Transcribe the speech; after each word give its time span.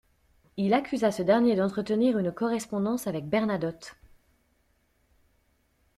Il 0.57 0.73
accusa 0.73 1.11
ce 1.11 1.21
dernier 1.21 1.55
d'entretenir 1.55 2.17
une 2.17 2.31
correspondance 2.31 3.05
avec 3.05 3.27
Bernadotte. 3.29 3.95